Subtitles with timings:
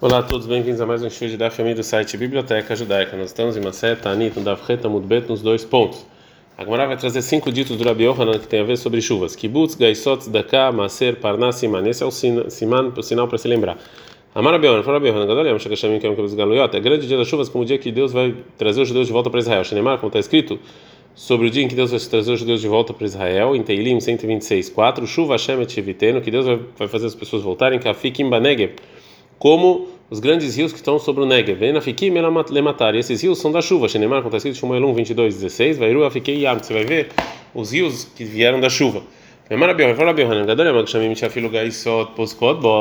[0.00, 3.16] Olá a todos, bem-vindos a mais um show de Daf do site Biblioteca Judaica.
[3.16, 6.04] Nós estamos em Maset, Tanit, no Daf Reta, Mudbet, nos dois pontos.
[6.58, 9.36] A Gemara vai trazer cinco ditos do Rabi Yohanan que tem a ver sobre chuvas.
[9.36, 11.88] Kibbutz, Gaisot, Daka, Maser, Parnas, Siman.
[11.88, 13.78] Esse é o siman, o sinal para se lembrar.
[14.34, 16.76] Amar Rabi Yohanan, fala Rabi Yohanan, Gadol Yom, Shekashamim, Kem, Kem, Galuyot.
[16.76, 19.12] É grande dia das chuvas como o dia que Deus vai trazer os judeus de
[19.12, 19.62] volta para Israel.
[19.62, 20.58] Shenemar, como está escrito,
[21.14, 23.62] sobre o dia em que Deus vai trazer os judeus de volta para Israel, em
[23.62, 28.28] Teilim 126, 4, Chuva Hashem et Shivitenu, que Deus vai fazer as pessoas voltarem, Kafikim
[28.28, 28.72] Banegev,
[29.44, 31.62] como os grandes rios que estão sobre o Negev.
[31.62, 33.90] E esses rios são da chuva.
[33.90, 37.10] Shenemar, como está escrito, Shmuel 1, 22, 16, Vairu Afiquei Yam, você vai ver
[37.54, 39.02] os rios que vieram da chuva.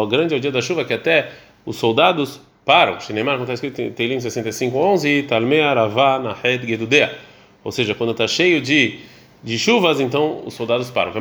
[0.10, 1.32] Grande é o dia da chuva que até
[1.66, 2.98] os soldados param.
[2.98, 7.14] Shenemar, como está escrito Teilim 65, 11, Talmei Aravá Nahed Gedudea
[7.62, 9.00] ou seja, quando está cheio de,
[9.44, 11.12] de chuvas, então os soldados param.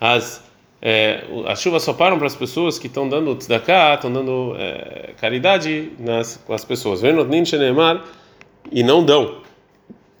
[0.00, 0.47] As
[0.80, 5.10] é, as chuvas só param para as pessoas que estão dando tzedakah, estão dando é,
[5.20, 7.00] caridade nas com as pessoas.
[8.70, 9.38] E não dão.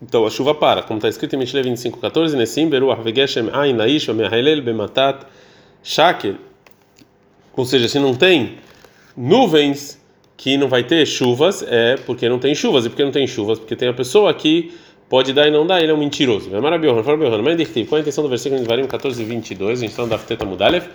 [0.02, 4.08] Então a chuva para, como está escrito em Mishle 25:14, Nesim beru arvegeshem ain laish
[4.08, 5.26] me'ahelel bematat
[5.82, 6.36] shaker.
[7.56, 8.58] Ou seja, se não tem
[9.16, 10.00] nuvens
[10.36, 12.86] que não vai ter chuvas é porque não tem chuvas.
[12.86, 13.58] E porque não tem chuvas?
[13.58, 14.72] Porque tem a pessoa que
[15.08, 16.50] pode dar e não dá, ele é um mentiroso.
[16.50, 16.60] Mas
[17.88, 19.78] qual a intenção do versículo de Varim 14 e 22?
[19.78, 20.86] A gente está Mudalev.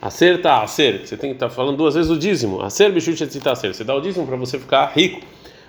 [0.00, 2.60] Acer tá acer, você tem que estar tá falando duas vezes o dízimo.
[2.60, 5.20] Acer bichut acer, você dá o dízimo para você ficar rico.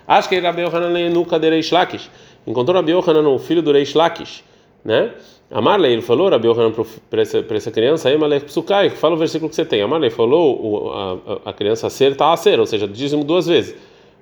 [0.08, 2.10] Acho que Rabi Yohanan nunca de Reish Lakish.
[2.44, 4.42] Encontrou Rabi Yohanan, o filho do Reish Lakish,
[4.84, 5.12] né?
[5.50, 6.72] Amarley, ele falou, Rabi Yohanan,
[7.08, 9.82] para essa, criança, aí Malek Psukai, fala o versículo que você tem.
[9.82, 13.76] Amarley falou, a, a, criança acerta a ser, ou seja, dízimo duas vezes.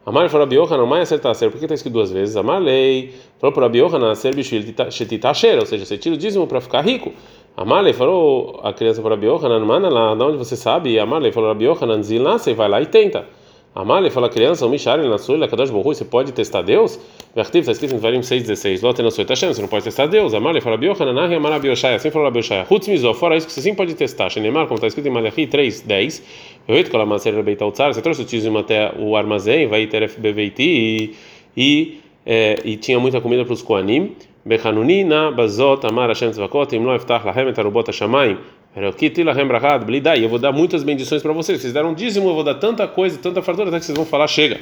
[0.04, 2.36] Amarley falou, Rabi Yohanan, mais acertar a por que está escrito duas vezes?
[2.36, 6.46] Amarley falou para Rabi Yohanan, ser bichil shetita ser, ou seja, você tira o dízimo
[6.46, 7.12] para ficar rico.
[7.56, 10.98] Amarley falou, a criança para Rabi Yohanan, mana lá, de onde você sabe?
[10.98, 13.26] Amarley falou, Rabi Yohanan, zilá, você vai lá e tenta.
[13.74, 16.98] Amalha fala criança, o Mishari na sua, Kadosh Borru, você pode testar Deus?
[17.34, 18.82] Vertiv está escrito em Varim 6,16.
[18.82, 20.34] Lote na sua Tashem, você não pode testar Deus.
[20.34, 22.66] Amalha fala Biohananahi, Amara Bioshaya, assim falou Bioshaya.
[22.70, 24.28] Hutz Mizó, fora isso que você sim pode testar.
[24.28, 26.22] Shenemar, como está escrito em Malachi 3,10.
[26.68, 29.86] Eu reito com a Maser Rebeital Tzar, você trouxe o tizimo até o armazém, vai
[29.86, 31.14] ter FBVT e,
[31.56, 34.14] e, é, e tinha muita comida para os Koanim.
[34.44, 38.36] Bechanuni na Bazot, Amar Hashem Tzvakot, Imlo Eftach Lahem, Etarubot Hashamayim.
[38.74, 41.60] Eu vou dar muitas bendições para vocês.
[41.60, 44.06] Vocês deram um dízimo, eu vou dar tanta coisa, tanta fartura, até que vocês vão
[44.06, 44.58] falar chega.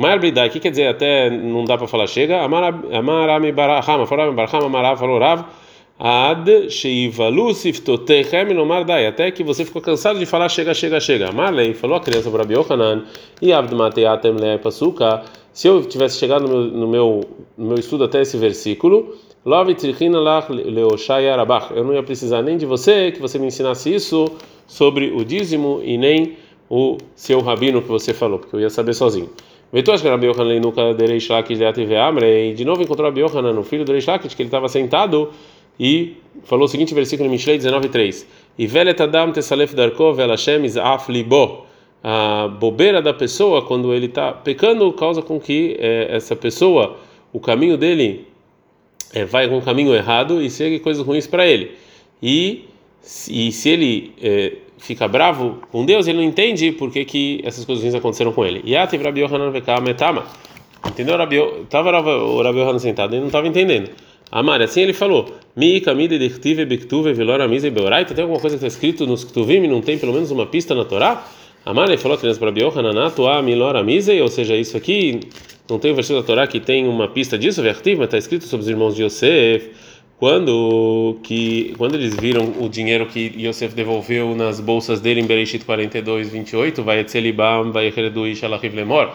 [0.00, 2.40] Maior Blidai, o que quer dizer até não dá para falar chega?
[2.40, 5.44] Amarami Barahama, Farami Barahama, Amarav, falou Rav,
[5.98, 11.30] Ad Sheivalu Siftotechem Lomar Dai, até que você ficou cansado de falar chega, chega, chega.
[11.32, 13.04] Marley falou a criança para Biohanan,
[13.42, 15.22] e Abd Mateatem Le Pasuka,
[15.52, 17.20] se eu tivesse chegado no meu, no meu,
[17.58, 19.50] no meu estudo até esse versículo, eu
[21.84, 24.34] não ia precisar nem de você que você me ensinasse isso
[24.66, 26.38] sobre o dízimo e nem
[26.70, 29.28] o seu rabino que você falou, porque eu ia saber sozinho.
[29.72, 29.82] De
[32.64, 35.30] novo encontrou Rabi Yohanan, o filho do Lakish, que ele estava sentado
[35.78, 38.26] e falou o seguinte versículo em Mishlei 19:3.
[38.58, 41.66] E veletadam tesalef darko velashem izaf libo.
[42.02, 46.96] A bobeira da pessoa quando ele está pecando causa com que eh, essa pessoa
[47.32, 48.26] o caminho dele
[49.12, 51.72] é, vai com um caminho errado e segue coisas ruins para ele.
[52.22, 52.64] E,
[53.28, 57.64] e se ele é, fica bravo com Deus, ele não entende por que, que essas
[57.64, 58.62] coisas ruins aconteceram com ele.
[58.68, 60.24] Yativ Rabi Yohanan metama.
[60.86, 61.16] Entendeu?
[61.62, 63.90] Estava o Rabi Yohanan sentado, ele não estava entendendo.
[64.32, 65.26] Amar, assim ele falou:
[65.56, 68.14] Mi kamide dechtive bektuve velora mise beoraita.
[68.14, 70.74] Tem alguma coisa que está escrito nos ktuvim e não tem pelo menos uma pista
[70.74, 71.26] na Torá?
[71.64, 75.20] Amar, ele falou para Rabi Yohanan, atua milora mise, ou seja, isso aqui
[75.68, 78.46] não tem um versículo da Torá que tem uma pista disso, Vertiv, mas está escrito
[78.46, 79.70] sobre os irmãos de Yosef,
[80.20, 85.64] quando que quando eles viram o dinheiro que Yosef devolveu nas bolsas dele em Bereshit
[85.64, 89.10] 42, 28, vai Etzelibam, vai Heredu e Shalachiv Lemor,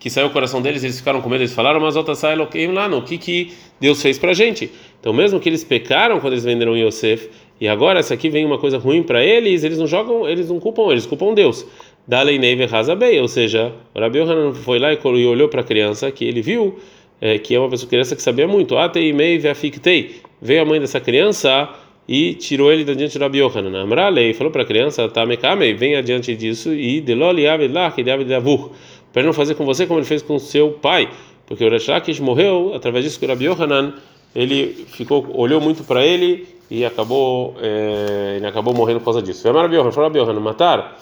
[0.00, 2.88] que saiu o coração deles, eles ficaram com medo, eles falaram, mas outra sai lá,
[2.88, 4.68] no que que Deus fez para gente?
[4.98, 7.30] Então mesmo que eles pecaram quando eles venderam Yosef,
[7.60, 10.58] e agora essa aqui vem uma coisa ruim para eles, eles não jogam, eles não
[10.58, 11.64] culpam, eles culpam Deus.
[12.08, 16.10] Dalei Neve Hazabei, ou seja, o Rabi Yohanan foi lá e olhou para a criança
[16.10, 16.76] que ele viu
[17.20, 18.76] é, que é uma pessoa criança que sabia muito.
[18.76, 20.20] Atei Mei Veafiktei.
[20.40, 21.68] Veio a mãe dessa criança
[22.10, 23.82] e tirou ele da diante do Rabi Yohanan.
[23.82, 28.02] Amralei falou para a criança, Tamekamei, vem adiante disso e Deloli Avedlah, que
[28.34, 28.72] Avur,
[29.12, 31.08] para não fazer com você como ele fez com seu pai,
[31.46, 33.94] porque o Rashakish morreu através disso que o Rabi Yohanan
[34.34, 39.42] ele ficou olhou muito para ele e acabou é, ele acabou morrendo por causa disso.
[39.42, 40.98] Foi Rabi Yohanan, falou Rabi Yohanan, matar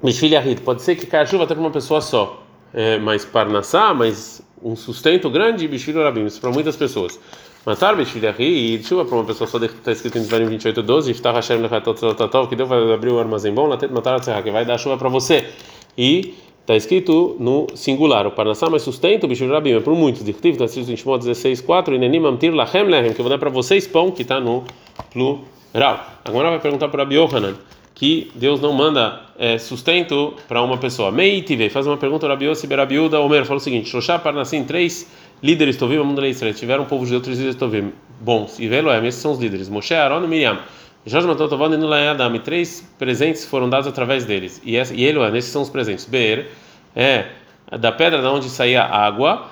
[0.00, 2.43] Mishfilhahit, pode ser que caia chuva até para uma pessoa só,
[2.74, 7.18] é, mas parnassá, mas um sustento grande, Bishvil Rabim, isso para muitas pessoas.
[7.64, 11.32] Matar Beshvilhahi, e chuva para uma pessoa só está escrito em Devarim 28, 12, Iftah
[11.32, 14.98] Hashem Lechatot que Deus vai abrir o armazém bom, Latet Matar que vai dar chuva
[14.98, 15.48] para você.
[15.96, 20.22] E está escrito no singular, o Parnassá, mas sustento, bicho Rabim, é por muitos.
[20.22, 23.38] Dictivo, está escrito em Shimon 16, 4, Inenim Amtir Lachem Lehem, que eu vou dar
[23.38, 24.64] para vocês pão, que está no
[25.10, 26.04] plural.
[26.22, 27.54] Agora vai perguntar para Rabi Yohanan,
[27.94, 31.12] que Deus não manda é, sustento para uma pessoa.
[31.12, 35.08] Meitive, faz uma pergunta, Rabi Yossi Berabiuda Omer, fala o seguinte, Shoshá Parnassim, três
[35.42, 39.06] líderes Tovim, mundo de Israel, tiveram um povo judeu, três líderes Tovim, bons, e Veloem,
[39.06, 40.58] esses são os líderes, Moshe, Aaron e Miriam.
[41.06, 45.36] Jorge matou Tovon e Nulayadam, e três presentes foram dados através deles, e, e Eloem,
[45.36, 46.06] esses são os presentes.
[46.06, 46.48] Beer,
[46.96, 47.26] é
[47.78, 49.50] da pedra da onde saía água,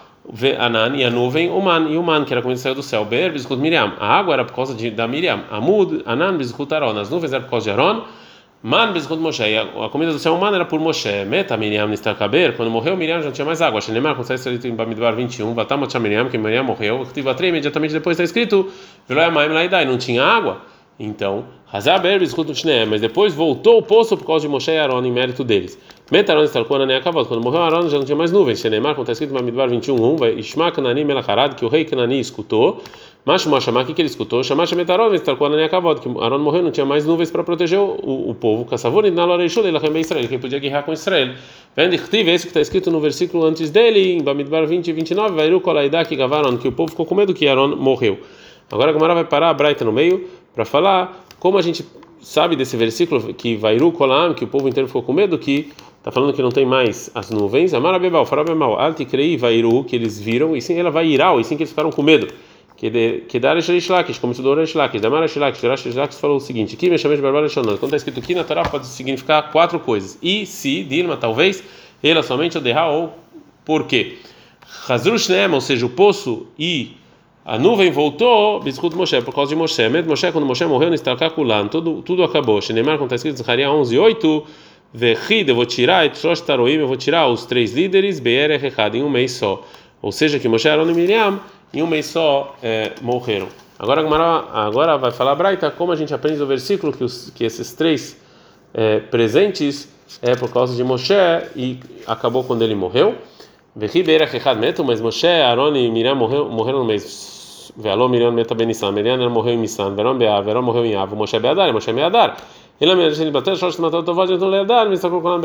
[0.59, 2.83] Anan e a nuvem, o man e o man, que era como ele saiu do
[2.83, 3.05] céu.
[3.05, 5.43] Beer, Bizkut Miriam, a água era por causa de, da Miriam.
[5.51, 8.05] Amud, Anan, Bizkut Aron, as nuvens eram por causa de Aron.
[8.65, 11.25] Man bezkut Moshe, a comida do céu humano era por Moshe.
[11.25, 13.81] Meta Miriam nistakaber, quando morreu Miriam já não tinha mais água.
[13.81, 17.05] Shenemar, como está escrito em Bamidbar 21, Vatamot Miriam, que Miriam morreu.
[17.13, 18.71] Tivatrei, imediatamente depois está escrito,
[19.09, 20.61] Veloyamaim Laidai, não tinha água.
[20.97, 25.05] Então, Hazaber bezkut Shneem, mas depois voltou o poço por causa de Moshe e Aaron
[25.05, 25.77] em mérito deles.
[26.13, 27.25] Meta Aaron estalcou na acabou.
[27.27, 28.61] Quando morreu Aaron já não tinha mais nuvens.
[28.61, 32.21] Shenemar, como está escrito em Bamidbar 21, 1, Ishma Kanani Melacharad, que o rei Kanani
[32.21, 32.81] escutou.
[33.25, 34.43] Mas o que, que ele escutou?
[34.43, 38.31] Chamar Shemetaron, estalcou na Akavod, que Aaron morreu, não tinha mais nuvens para proteger o,
[38.31, 38.65] o, povo.
[38.65, 41.35] Caçavor e na Loreixul, ele arremei Israel, quem podia guerrear com Israel.
[41.77, 45.61] Vende esse que está escrito no versículo antes dele, em Bamidbar 20 e 29, Vairu
[45.61, 48.19] Kolaidá que Gavaron, que o povo ficou com medo que Aaron morreu.
[48.73, 51.87] Agora a Gamara vai parar a Braita no meio para falar como a gente
[52.21, 56.11] sabe desse versículo que Vairu Kolam, que o povo inteiro ficou com medo, que está
[56.11, 57.73] falando que não tem mais as nuvens.
[57.73, 61.45] Amara Bebal, Farabebal, Alti Crei Vairu, que eles viram, e sim ela vai irar, e
[61.45, 62.27] sim que eles ficaram com medo
[62.91, 66.41] que dar Rish Lakish, como estudou Rish Lakish, Damar Rish Lakish, Rish Lakish falou o
[66.41, 67.79] seguinte: aqui me chamei de Barbar Shonot.
[67.79, 70.19] Quando está escrito aqui na Torá, pode significar quatro coisas.
[70.21, 71.63] E, se, Dilma, talvez,
[72.03, 73.13] ela somente o derra ou
[73.65, 74.19] por quê?
[74.89, 76.97] Hazrush ou seja, o poço e
[77.45, 79.89] a nuvem voltou, biscuit Moshe, por causa de Moshe.
[79.89, 82.61] Med Moshe, quando Moshe morreu, Nistakakulan, tudo, tudo acabou.
[82.61, 84.47] Shenemar, quando está escrito em Zaharia 11, 8,
[84.93, 89.05] Vechid, eu vou tirar, Etrosh Taroim, eu vou tirar os três líderes, Be'er Echad, em
[89.05, 89.65] um mês só.
[90.01, 91.41] Ou seja, que Moshe, Aaron e Miriam
[91.73, 93.49] em um mês só é, morreram.
[93.79, 94.01] Agora,
[94.53, 98.17] agora vai falar Braita como a gente aprende o versículo que, os, que esses três
[98.73, 99.89] é, presentes
[100.21, 101.15] é por causa de Moshe
[101.57, 103.17] e acabou quando ele morreu.
[103.75, 107.73] Mas Moshe, Aaron e Miriam morreram, morreram no mês.
[107.77, 108.93] Veló Miriam meta Benissan.
[108.93, 109.95] Miriam morreu em Missan.
[109.95, 110.41] Verão Beá.
[110.41, 111.17] Verão morreu em Avo.
[111.17, 111.73] Moshe Beadar.
[111.73, 112.37] Moshe Beadar.
[112.81, 113.57] Ele me bateu.
[113.57, 114.33] Shosh matou Tovod.
[114.33, 114.85] Então Leadar.
[114.87, 115.41] Mas está colocando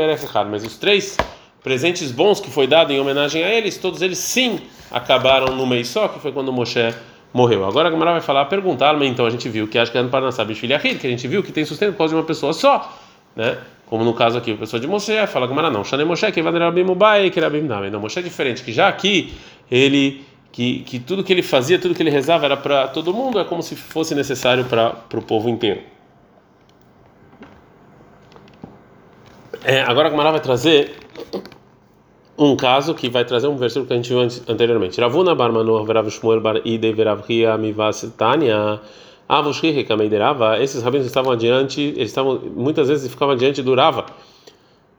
[0.49, 1.17] Mas os três
[1.63, 4.59] presentes bons que foi dado em homenagem a eles, todos eles sim
[4.91, 6.93] acabaram no mês só, que foi quando Moshe
[7.33, 7.65] morreu.
[7.65, 10.01] Agora a Gamara vai falar, perguntar, mas então a gente viu que acho que é
[10.01, 12.97] no Parnassá que a gente viu que tem sustento por causa de uma pessoa só,
[13.35, 13.57] né?
[13.85, 17.29] Como no caso aqui, a pessoa de Moshe, fala Gamara não, Shane Moshe, que Rabim
[17.31, 17.39] que
[17.89, 19.33] não, Moshe é diferente, que já aqui
[19.71, 23.39] ele que, que tudo que ele fazia, tudo que ele rezava era para todo mundo,
[23.39, 25.81] é como se fosse necessário para o povo inteiro.
[29.63, 30.95] É, agora a Gamara vai trazer
[32.37, 35.01] um caso que vai trazer um versículo que a gente viu anteriormente.
[35.01, 38.79] Ravuna bar Manoah verav Shmuel bar Ide verav Ria mivas Tanya
[39.27, 40.61] avushri kameiderava.
[40.61, 44.05] Esses rabinos estavam adiante, eles estavam muitas vezes ficavam adiante do Rava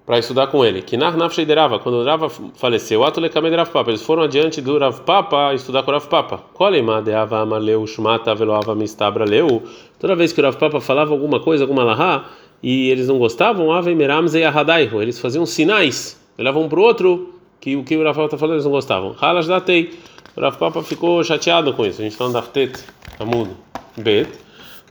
[0.04, 0.82] para estudar com ele.
[0.82, 5.54] Que nach nafsheiderava, quando Rava faleceu, atule kameiderava papa, eles foram adiante do Rav Papa
[5.54, 6.38] estudar com o Rav Papa.
[6.54, 9.62] Kolema deava amaleu shmata veloava mistabra leu.
[10.00, 12.24] Toda vez que o Rav Papa falava alguma coisa, alguma lahá,
[12.60, 17.34] e eles não gostavam, ave meram zeyahadaihu, eles faziam sinais levavam um para o outro
[17.60, 19.14] que o que o Rafa está falando eles não gostavam.
[19.20, 19.98] Halas datei.
[20.36, 22.00] O Rafa Papa ficou chateado com isso.
[22.00, 22.78] A gente está no Daftet
[23.18, 23.50] Amud
[23.96, 24.30] Bet.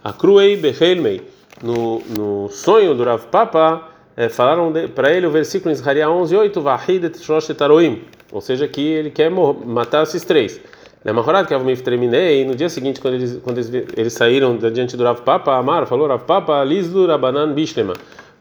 [0.04, 1.22] A Cruei Behelmei.
[1.64, 6.36] No, no sonho do Rav Papa, é, falaram para ele o versículo em Zaharia 11,
[6.36, 8.04] 8, Vahidet Shosh Taroim.
[8.32, 10.60] Ou seja, que ele quer matar esses três.
[11.04, 14.98] Na Mahorad, que eu terminei, no dia seguinte, quando eles, quando eles, eles saíram diante
[14.98, 17.94] do Rav Papa, Amar falou: Rav Papa, Lizlu Rabanan Bishlema.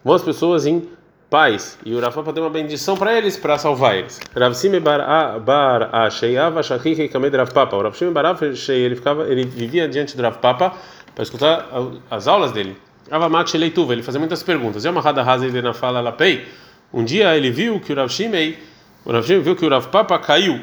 [0.05, 0.83] Vão as pessoas em
[1.31, 4.21] pais e o Rav Papa deu uma bendição para eles para salvar eles.
[4.35, 7.77] Rav Sime bar Asheiava Shachiche Kamed Rav Papa.
[7.77, 8.37] O Rav Sime bar
[8.69, 10.75] ele ficava ele vivia diante do Rav Papa
[11.15, 11.69] para escutar
[12.11, 12.77] as aulas dele.
[13.11, 14.85] Avamak Sheleituva ele fazia muitas perguntas.
[14.85, 16.47] E uma rasa ele na fala lapei.
[16.93, 18.59] Um dia ele viu que o Rav Shimei
[19.05, 20.61] o Rav Shimei viu que o Rav Papa caiu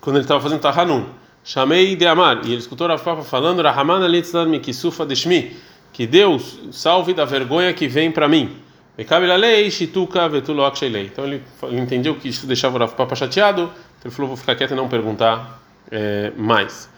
[0.00, 1.04] quando ele estava fazendo Tahanun.
[1.42, 5.56] Chamei de Amar e ele escutou o Rav Papa falando Rahamana Litzlan Mikisufa Deshmi
[5.92, 8.63] que Deus salve da vergonha que vem para mim.
[11.06, 14.36] Então ele, ele entendeu que isso deixava o Rav Papa chateado, então ele falou: vou
[14.36, 15.60] ficar quieto e não perguntar
[15.90, 16.88] é, mais.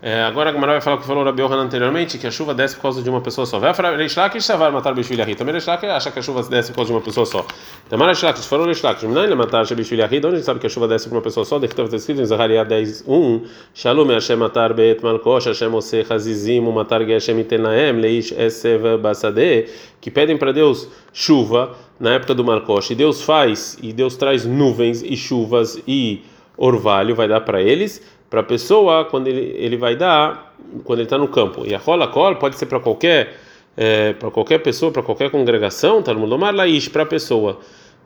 [0.00, 2.54] É, agora a Gamara vai falar o que falou o Rabi anteriormente, que a chuva
[2.54, 3.58] desce por causa de uma pessoa só.
[3.58, 5.36] Vai falar Reish Lakish Savar matar Bishvil Yahid.
[5.36, 7.44] Também Reish Lakish acha que a chuva desce por causa de uma pessoa só.
[7.88, 9.08] Também Reish Lakish falou Reish Lakish.
[9.08, 10.24] Não ele matar Bishvil Yahid.
[10.24, 11.58] Onde a gente sabe que a chuva desce por uma pessoa só?
[11.58, 13.44] Deve estar escrito em Zahariah 10, 1.
[13.74, 19.66] Shalom Hashem matar Bet Malkosh Hashem Ose Hazizim matar Geshem Itenaem Leish Esev Basade.
[20.00, 22.90] Que pedem para Deus chuva na época do Malkosh.
[22.90, 26.22] E Deus faz, e Deus traz nuvens e chuvas e
[26.56, 30.54] orvalho, vai dar para eles para a pessoa quando ele, ele vai dar
[30.84, 31.64] quando ele está no campo.
[31.66, 33.34] E a rola col pode ser para qualquer
[33.76, 37.60] é, para qualquer pessoa, para qualquer congregação, tá no Lomar Laish para a pessoa.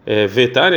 [0.04, 0.26] É,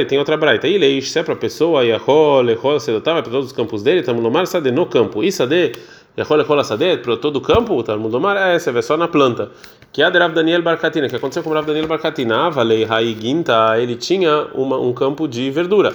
[0.07, 0.67] tem outra braita.
[0.67, 3.51] E leish, se é para a pessoa, e a rola, rola sedotava para todos os
[3.51, 5.21] campos dele, tá no Lomar Sade no campo.
[5.21, 5.73] E Sade,
[6.15, 8.81] e a rola, rola Sade para todo o campo, tá no Lomar é, essa é
[8.81, 9.51] só na planta.
[9.91, 12.47] Que é a Rav Daniel Barcatina, que aconteceu com o Rav Daniel Barcatina.
[12.47, 15.93] Avalei Haiginta, ele tinha uma, um campo de verdura.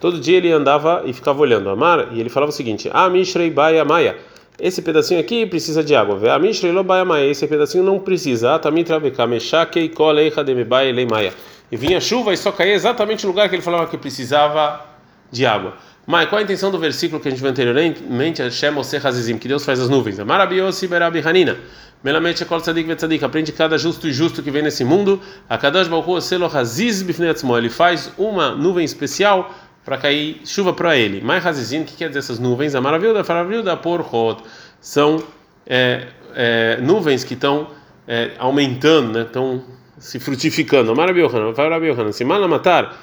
[0.00, 1.70] Todo dia ele andava e ficava olhando.
[1.70, 4.16] Amar, e ele falava o seguinte: Ah, Mishrei Baia Maia.
[4.58, 6.18] Esse pedacinho aqui precisa de água.
[6.34, 7.26] Ah, Mishrei Lo Baia Maia.
[7.26, 8.56] Esse pedacinho não precisa.
[8.56, 11.32] Ah, Tamitra Beka Meshakei Koleicha de Mebaia Lei Maia.
[11.70, 14.84] E vinha chuva e só caía exatamente no lugar que ele falava que precisava
[15.30, 15.74] de água.
[16.06, 18.42] Mas qual a intenção do versículo que a gente viu anteriormente?
[18.42, 20.18] Hashem Hazizim, que Deus faz as nuvens.
[20.18, 21.56] Marabiyosi Berabi Hanina.
[22.02, 23.24] Melamente Kol Tzadik Vetzadik.
[23.24, 25.20] Aprende cada justo e justo que vem nesse mundo.
[25.48, 27.56] A Kadash Baruch Selo Haziz Bifneatzmo.
[27.56, 29.54] Ele faz uma nuvem especial
[29.84, 31.20] para cair chuva para ele.
[31.20, 32.74] Mais Hazizim, que quer dizer essas nuvens?
[32.74, 33.22] A maravilha
[33.62, 34.42] da Porhot.
[34.80, 35.22] São
[35.66, 37.68] é, é, nuvens que estão
[38.08, 39.22] é, aumentando, né?
[39.22, 39.62] estão
[39.98, 40.94] se frutificando.
[40.96, 42.12] Maravilha, Maravilha.
[42.12, 42.98] Se mana matar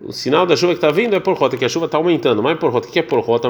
[0.00, 2.42] o sinal da chuva que está vindo é por rota, que a chuva está aumentando.
[2.42, 3.48] Mas por rota, que é por rota?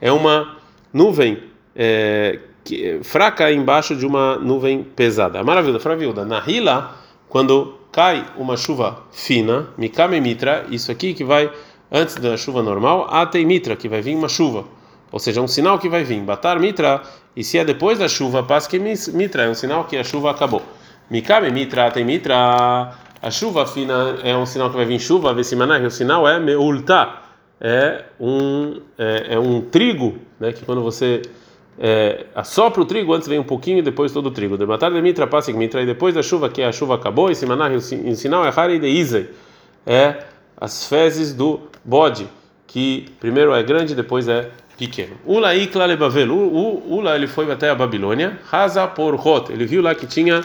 [0.00, 0.56] É uma
[0.92, 1.38] nuvem
[1.76, 5.42] é, que, fraca embaixo de uma nuvem pesada.
[5.44, 6.24] Maravilha, maravilha.
[6.24, 6.96] Na Hila,
[7.28, 11.50] quando cai uma chuva fina, Mikame Mitra, isso aqui que vai
[11.90, 14.64] antes da chuva normal, Atei Mitra, que vai vir uma chuva.
[15.12, 16.20] Ou seja, um sinal que vai vir.
[16.22, 17.02] Batar Mitra,
[17.36, 20.62] e se é depois da chuva, Pasque Mitra, é um sinal que a chuva acabou.
[21.10, 22.96] Mikame Mitra, Atei Mitra.
[23.22, 27.20] A chuva fina é um sinal que vai vir chuva, Vesimanah, o sinal é Meulta,
[27.60, 31.22] é um, é, é, um trigo, né, que quando você
[31.78, 34.58] é, assopra o trigo, antes vem um pouquinho e depois todo o trigo.
[34.58, 37.70] De de mitra, passa mitra, e depois da chuva, que a chuva acabou, e Simanah,
[37.70, 39.30] o sinal é Hari de Izei,
[39.86, 40.24] é
[40.56, 42.26] as fezes do bode,
[42.66, 45.12] que primeiro é grande, depois é pequeno.
[45.24, 49.94] Ula ikla lebavel, Ula ele foi até a Babilônia, Haza por Hot, ele viu lá
[49.94, 50.42] que tinha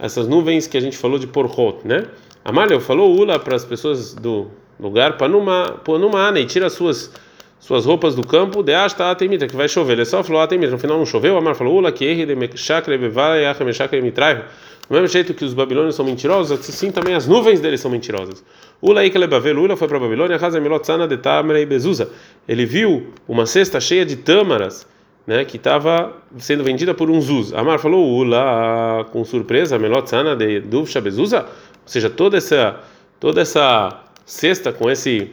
[0.00, 2.06] essas nuvens que a gente falou de Porhot, né?
[2.44, 7.12] Amalio falou Ula para as pessoas do lugar, para numa, numa e tira suas
[7.60, 9.92] suas roupas do campo, de asta atemita, que vai chover.
[9.92, 11.36] Ele só falou atemita, no final não choveu.
[11.36, 14.44] Amar falou Ula que erre de mechakre bevai acha mechakre mitraihu.
[14.88, 18.42] Do mesmo jeito que os babilônios são mentirosos, assim também as nuvens deles são mentirosas.
[18.80, 22.10] Ula ikelebavel, Ula foi para a Babilônia, Hazemilot sana de tamre bezuza.
[22.48, 24.86] Ele viu uma cesta cheia de tâmaras
[25.26, 27.52] né, que estava sendo vendida por um zuz.
[27.52, 32.80] Amar falou ula com surpresa, melotzana de duvsha bezuza, ou seja, toda essa
[33.18, 35.30] toda essa cesta com esse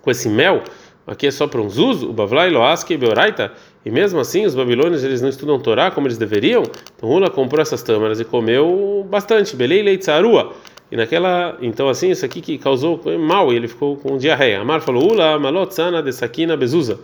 [0.00, 0.62] com esse mel,
[1.06, 3.52] aqui é só para um zuz, o bavlai loaske beoraita,
[3.84, 6.62] e mesmo assim os babilônios eles não estudam Torá como eles deveriam.
[6.96, 10.54] Então Ula comprou essas tâmaras e comeu bastante, belei leitzarua.
[10.90, 14.60] E naquela, então assim, isso aqui que causou mal, e ele ficou com diarreia.
[14.60, 17.00] Amar falou ula malotzana de sakina bezuza.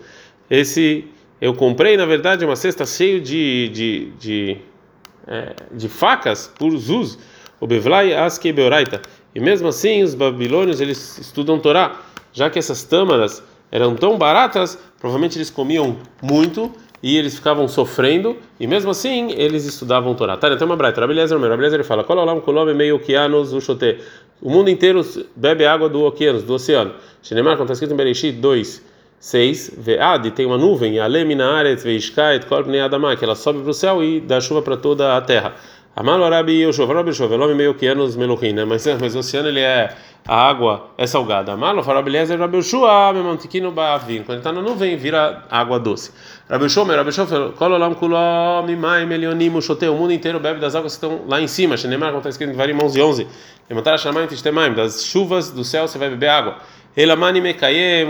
[0.50, 1.06] Esse
[1.40, 4.56] eu comprei, na verdade, uma cesta cheia de, de, de,
[5.26, 7.18] é, de facas por Zuz,
[7.60, 9.00] o Bevlai Aske Beoraita.
[9.34, 12.00] E mesmo assim, os babilônios eles estudam Torá,
[12.32, 18.36] já que essas tâmaras eram tão baratas, provavelmente eles comiam muito e eles ficavam sofrendo,
[18.58, 20.36] e mesmo assim eles estudavam Torá.
[20.36, 23.98] Tá, tem uma braita, Rabelezer, Rabelezer ele fala: Kololam kolome meio oceanos uxote.
[24.40, 26.94] O mundo inteiro bebe água do oceano, do oceano.
[27.22, 28.82] Shinemar, como está escrito em Bereshit 2.
[29.20, 29.72] 6.
[29.78, 33.74] Ve'ad, tem uma nuvem, alemina aretz veishkait kol pnei adamah, que ela sobe para o
[33.74, 35.54] céu e dá chuva para toda a terra.
[35.96, 38.64] Amalo arabi yoshov, arabi yoshov, elome meio que anos meluchim, né?
[38.64, 39.92] Mas, mas o oceano ele é,
[40.24, 41.52] a água é salgada.
[41.52, 44.22] Amalo, farabi lezer, rabi yoshua, memantikino ba'avim.
[44.22, 46.12] Quando está na nuvem, vira água doce.
[46.48, 50.76] Rabi yoshua, rabi yoshua, kol olam kulo mimai melionim ushotei, o mundo inteiro bebe das
[50.76, 51.76] águas que estão lá em cima.
[51.76, 53.26] Shenemar, como está escrito em Varim 11, 11.
[53.68, 56.58] Levantar a chamar em das chuvas do céu você vai beber água.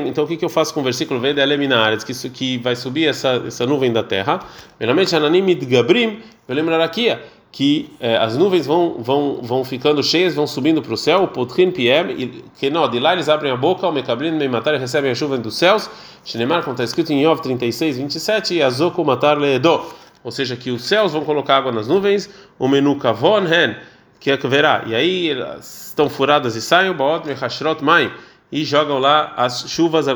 [0.07, 2.59] Então o que, que eu faço com o versículo vem da Eleminares, que isso que
[2.59, 4.41] vai subir essa essa nuvem da terra.
[4.81, 7.21] Melamente ananim idgabrim, rakia
[7.51, 11.27] que eh, as nuvens vão vão vão ficando cheias, vão subindo para o céu.
[11.29, 15.15] Potrin piem que não, de lá eles abrem a boca, o mekabrim e recebem a
[15.15, 15.91] chuva dos céus.
[16.25, 19.81] Shinemar, como está escrito em Yov 36, 27, e azoko matar leedo.
[20.23, 23.77] Ou seja, que os céus vão colocar água nas nuvens, o menu kavon hen,
[24.21, 24.83] que é que verá.
[24.87, 28.11] E aí elas estão furadas e saem, baot mechashrot maim
[28.51, 30.15] e jogam lá as chuvas a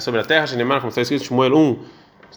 [0.00, 0.46] sobre a terra,
[0.78, 1.78] como está escrito Shmuel 1,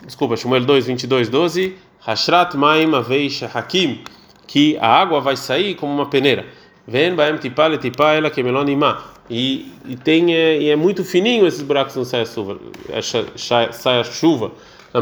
[0.05, 1.75] desculpa, Shmuel 2, 22, 12,
[2.05, 4.03] Hashrat Maim Aveish Hakim,
[4.47, 6.45] que a água vai sair como uma peneira.
[6.87, 9.15] Vem baem tipale tipaela kemelonima.
[9.27, 12.59] E e tem é, e é muito fininho esses buracos não sai a chuva,
[13.71, 14.51] sai a chuva.
[14.93, 15.01] Que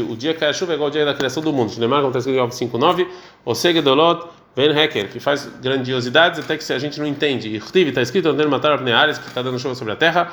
[0.00, 1.72] o dia que cai a chuva é igual o dia da criação do mundo.
[1.78, 3.06] Neymar, como está escrito em 5.9,
[3.44, 3.52] o
[4.54, 7.48] Ven Heker, que faz grandiosidades até que a gente não entende.
[7.48, 7.58] E
[7.90, 10.32] está escrito onde matar Ares, que está dando chuva sobre a terra.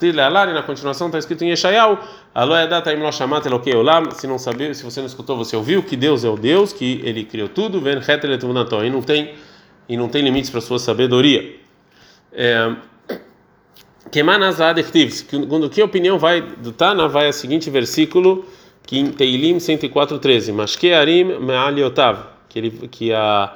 [0.00, 2.00] Lealari, na continuação está escrito em Yeshayau,
[4.12, 7.00] se não sabia, se você não escutou, você ouviu que Deus é o Deus, que
[7.04, 8.30] ele criou tudo, Ven Heter
[8.84, 9.34] e não tem
[9.88, 11.56] e não tem limites para sua sabedoria.
[12.32, 12.74] É,
[14.10, 18.44] Kemanazad segundo que opinião vai do Tana, vai a seguinte versículo,
[18.84, 23.54] que em Teilim 104:13, Mas que Arim Me'aliotav, que ele que a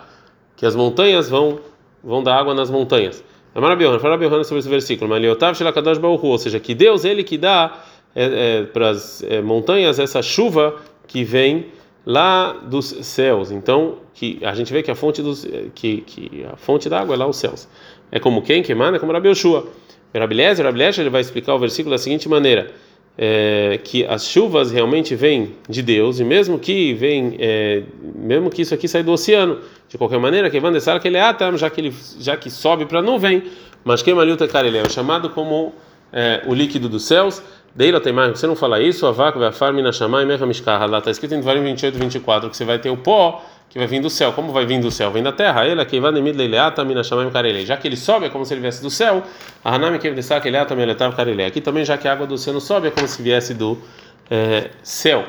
[0.56, 1.58] que as montanhas vão
[2.02, 3.24] vão dar água nas montanhas.
[3.54, 7.24] Amar Abiyohan, fala Abiyohan sobre esse versículo, Me'aliotav Shelakadosh Baruch ou seja, que Deus ele
[7.24, 7.82] que dá
[8.14, 10.76] é, é, para as é, montanhas essa chuva
[11.06, 11.66] que vem
[12.06, 13.50] lá dos céus.
[13.50, 17.14] Então, que a gente vê que a fonte dos que, que a fonte da água
[17.14, 17.68] é lá os céus.
[18.12, 19.66] É como quem que emana, é como Rabi Yoshua.
[20.14, 22.72] Rabilezer, Rabilezer, ele vai explicar o versículo da seguinte maneira:
[23.22, 27.82] é, que as chuvas realmente vêm de Deus e mesmo que vem, é,
[28.14, 29.58] mesmo que isso aqui sai do oceano,
[29.90, 33.00] de qualquer maneira, que van que ele atam, já que ele já que sobe para
[33.00, 33.42] a nuvem,
[33.84, 35.74] mas que malhuta cara ele é chamado como
[36.10, 37.42] é, o líquido dos céus.
[37.74, 40.46] Deila tem mais, você não fala isso, a vaca vai farmina chamar e mecha
[40.86, 43.86] lá está escrito em Dvarim 28 24 que você vai ter o pó que vai
[43.86, 44.32] vir do céu.
[44.32, 45.12] Como vai vir do céu?
[45.12, 45.64] Vem da terra.
[45.64, 47.64] Ele aqui vai nemid leileata mina shamayim karelei.
[47.64, 49.22] Já que ele sobe, é como se ele viesse do céu.
[49.64, 51.46] A hanami que destaca ele ata meletav karelei.
[51.46, 53.78] Aqui também, já que a água do não sobe, é como se viesse do
[54.28, 55.24] é, céu.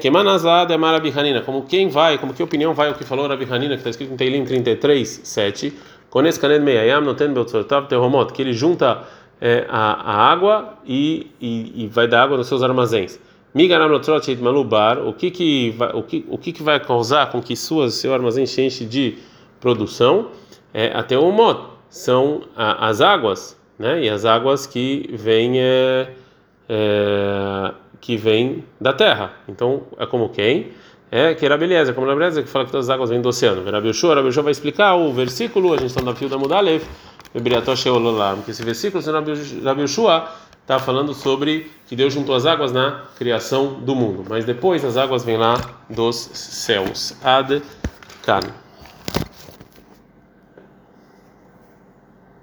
[0.00, 1.40] Que manazada é marabihanina.
[1.40, 4.12] Como quem vai, como que opinião vai o que falou Rabi Hanina, que está escrito
[4.12, 5.72] em Teilim 33, 7.
[6.10, 8.32] Kones kanen meyayam noten beotzotav teromot.
[8.34, 9.04] Que ele junta
[9.40, 13.18] é, a, a água e, e, e vai dar água nos seus armazéns.
[14.42, 17.94] Malubar, o que que vai, o que o que que vai causar com que suas
[17.94, 19.18] seu armazém enche de
[19.60, 20.28] produção?
[20.72, 24.02] É, até o modo são a, as águas, né?
[24.04, 26.10] E as águas que vêm é,
[26.68, 29.32] é, que vêm da terra.
[29.48, 30.72] Então é como quem?
[31.10, 33.30] É que era beleza, como era beleza que fala que todas as águas vêm do
[33.30, 33.64] oceano.
[33.70, 36.84] Rabi Yoshua, Rabi Yoshua vai explicar o versículo, a gente está no fio da Mudalev,
[38.44, 39.02] que esse versículo,
[39.64, 40.28] Rabi Yoshua
[40.68, 44.98] está falando sobre que Deus juntou as águas na criação do mundo, mas depois as
[44.98, 47.16] águas vêm lá dos céus.
[47.24, 47.62] Ad
[48.22, 48.67] Kan.